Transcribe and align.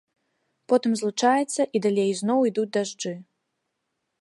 Потым 0.71 0.91
злучаецца, 1.01 1.61
і 1.75 1.81
далей 1.85 2.07
ізноў 2.15 2.39
ідуць 2.51 2.73
дажджы. 2.79 3.13